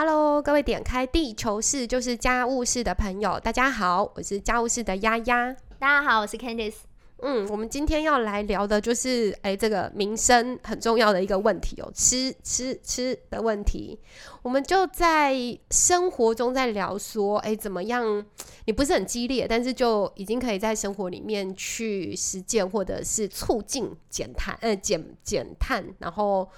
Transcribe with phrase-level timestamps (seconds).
[0.00, 5.52] Hello，各位点开地球室就是家务室的朋友，大家好，我是家务室的丫丫。
[5.76, 6.76] 大家好，我是 Candice。
[7.20, 13.98] 嗯，我们今天要来聊的就是，哎，这个民生很重要的一个问题哦，吃吃吃的问题。
[14.42, 15.34] 我们就在
[15.72, 18.24] 生活中在聊说，哎，怎么样？
[18.66, 26.48] 你不是很激烈，但是就已经可以在生活里面去实践，或者是促进减碳，呃，减减碳，然后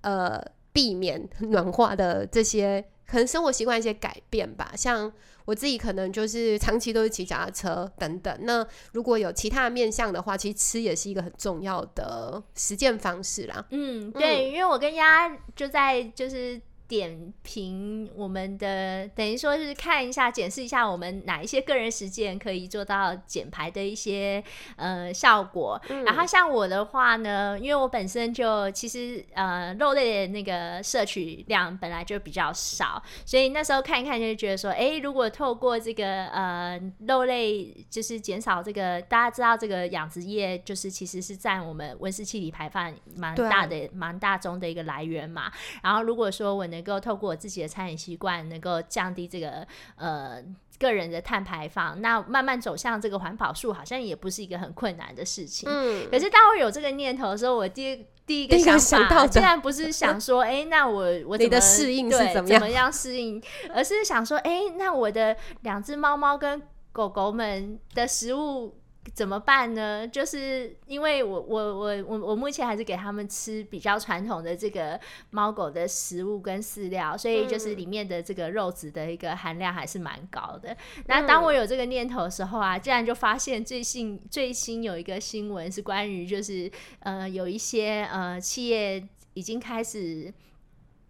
[0.00, 0.42] 呃，
[0.76, 5.10] 避免暖化的这些可能生活习惯一些改变吧，像。
[5.46, 8.36] 我自己可能就是长期都是骑脚踏车等等。
[8.40, 13.64] 那如果有其他的面向的话，其实吃也是一个很重要的实践方式啦。
[13.70, 16.60] 嗯，对，因为我跟丫就在就是。
[16.88, 24.42] 点评我们的，等于说是看一下、检视一下我们哪一些个人实践可以做到减排的一些
[24.76, 25.80] 呃效果。
[25.88, 45.50] 嗯、然后像我的话呢，因为我本身就其实呃肉类的那个摄取量本来就比较少，所以那时候看一看就觉得说，哎，如果透过这个呃肉类，就是减少这个，大家知道这个养殖业就是其实是占我们温室气体排放蛮大的、蛮大宗的一个来源嘛。
[45.82, 50.42] 然后如果说我能能够透过我自己的餐饮习惯，能够降低这个呃
[50.78, 55.68] 个人的碳排放，那慢慢走向这个环保树，好像也不是一个很困难的事情。
[55.70, 68.78] 嗯，可是当我有这个念头的时候，我第一第一个想法，竟然不是想说，哎，那我我你的适应是怎么样怎么样适应，而是想说，哎，那我的两只猫猫跟狗狗们的食物。
[69.14, 70.06] 怎么办呢？
[70.06, 74.98] 就是因为我我我我我目前还是给他们吃比较传统的这个
[75.30, 80.76] 猫狗的食物跟饲料，所以就是里面的这个肉质的一个含量还是蛮高的。
[81.06, 86.70] 那当我有这个念头的时候啊，竟然就发现最新最新有一个新闻是关于就是
[87.00, 90.32] 呃有一些呃企业已经开始。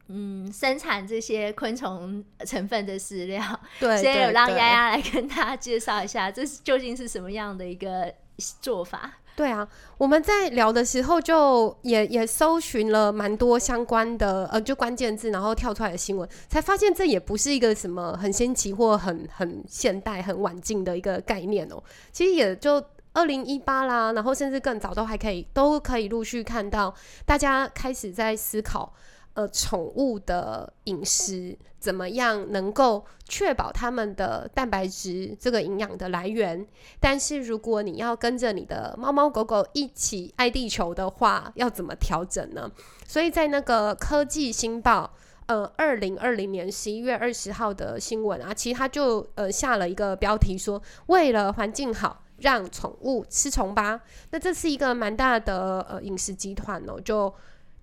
[0.09, 3.43] 嗯，生产这些昆虫成分的饲料，
[3.81, 8.13] 对，先有让丫丫来跟大家介绍一下，这是究竟是什么样的一个
[8.61, 9.11] 做法？
[9.35, 21.83] 对啊，我们在聊的时候就也也搜寻了蛮多相关的呃，就关键字，然后跳出来的新闻，才发现这也不是一个什么很新奇或很很现代、很晚近的一个概念哦。
[22.13, 22.83] 其实也就
[23.13, 26.95] 二零一八啦，然后甚至更早都还可以，都可以陆续看到
[27.27, 28.95] 大家开始在思考。
[29.37, 36.67] 呃，宠物的饮食怎么样能够确保它们的蛋白质这个营养的来源？
[36.99, 42.73] 但是如果你要跟着你的猫猫狗狗一起爱地球的话，要怎么调整呢？
[43.07, 45.13] 所以在那个科技新报，
[45.45, 54.01] 呃，二零二零年十一月二十号的新闻啊，其实他就呃下了一个标题说：“为了环境好，让宠物吃虫吧。”
[54.33, 57.35] 那这是一个蛮大的呃饮食集团哦，就。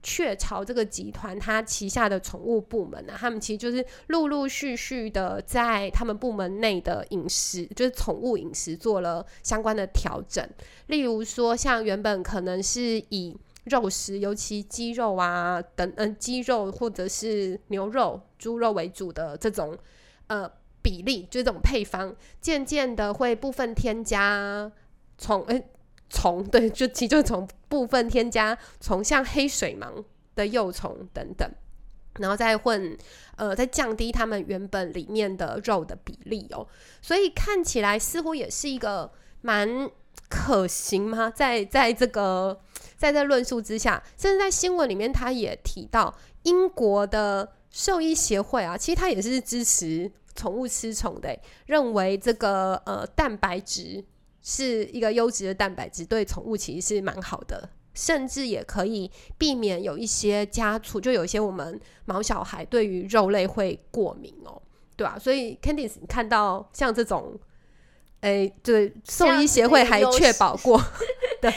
[0.03, 10.47] 雀巢这个集团，它旗下的宠物部门呢，他们其实就是陆陆续续的在他们部门内的饮食，就是宠物饮食做了相关的调整。
[10.88, 19.78] 例如说，像原本可能是以肉食，尤其鸡肉啊等，嗯，鸡肉或者是牛肉、猪肉为主的这种
[20.28, 24.69] 呃比例，就这种配方，渐渐的会部分添加
[25.18, 25.63] 宠，诶。
[26.09, 30.04] 虫对，就其实就从部分添加从，像黑水蟒
[30.36, 31.50] 的幼虫等等，
[32.20, 32.96] 然后再混，
[33.36, 36.68] 呃，再降低它们原本里面的肉的比例哦。
[37.02, 39.12] 所以看起来似乎也是一个
[39.42, 39.90] 蛮
[40.30, 41.32] 可行吗？
[41.36, 42.62] 在在这个
[42.96, 51.36] 在这论述之下，甚至在新闻里面，他也提到英国的兽医协会啊，其实他也是支持宠物吃虫的，
[51.66, 54.06] 认为这个呃蛋白质。
[54.44, 64.62] 是一个优质的蛋白质，对宠物其实是蛮好的，甚至也可以避免有一些家畜，就有一些我们毛小孩对于肉类会过敏哦，
[64.96, 65.18] 对吧？
[65.18, 67.40] 所以 Candice 你看到像这种，
[68.20, 70.80] 哎，对，兽医协会还确保过，
[71.42, 71.54] 对。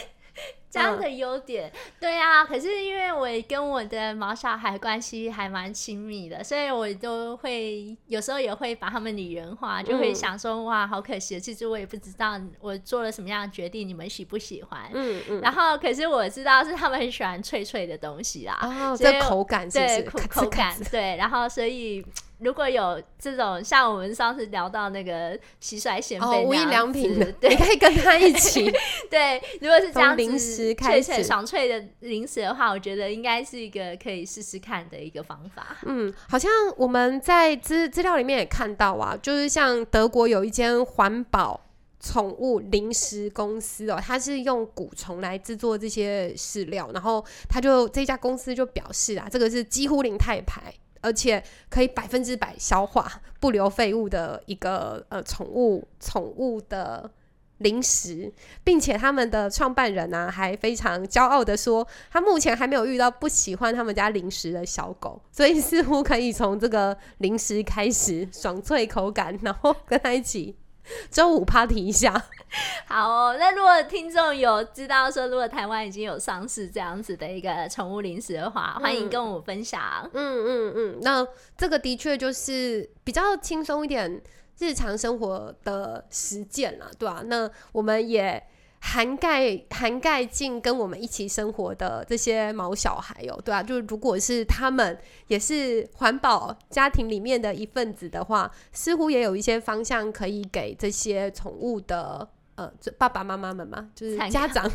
[0.71, 14.91] 这样的优点，对啊，可是因为我跟我的毛小孩关系还蛮亲密的，所以我都会有时候也会把他们拟人化，就会想说哇，好可惜，其实我也不知道我做了什么样的决定，你们喜不喜欢？
[14.93, 15.41] 嗯嗯。
[15.41, 22.05] 然后，可是我知道是他们很喜欢脆脆的东西啦，哦，这口感是是口口感对，然后所以。
[22.39, 28.71] 如果有这种像我们上次聊到那个蟋蟀鲜贝无印良品的， 你可以跟他一起。
[29.11, 35.79] 对，如果是这样零食脆脆爽脆的零食的话，我觉得应该是一个可以试试看的一个方法。
[35.87, 41.59] 嗯，好像我们在资资料里面也看到啊，就是像德国有一间环保
[41.99, 50.75] 宠物零食公司哦，它是用蛊虫来制作这些饲料，然后它就这家公司就表示啊，这个是几乎零碳排。
[51.01, 53.11] 而且可以百分之百消化、
[53.41, 57.11] 不留废物的一个呃宠物宠物的
[57.59, 58.31] 零食，
[58.63, 70.55] 并且他们的创办人呢、还非常骄傲的说，他目前还没有遇到不喜欢他们家零食的小狗，所以似乎可以从这个零食开始爽脆口感，然后跟他一起
[71.11, 72.23] 周五 party 一下。
[72.87, 80.09] 好哦，那如果听众有知道说，如果台湾已经有上市这样子的一个宠物零食的话，欢迎跟我们分享。
[80.15, 84.23] 嗯嗯嗯，那这个的确就是比较轻松一点
[84.59, 88.43] 日常生活的实践了，对吧、那我们也
[88.81, 102.29] 涵盖涵盖进跟我们一起生活的这些毛小孩哦，对啊，就是如果是他们也是环保家庭里面的一份子的话，似乎也有一些方向可以给这些宠物的。
[102.57, 104.67] 呃，这爸爸妈妈们嘛，就是家长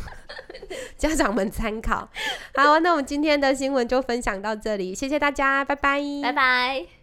[0.96, 2.08] 家长们参考。
[2.54, 7.01] 好，那我们今天的新闻就分享到这里，谢谢大家，拜拜，拜拜。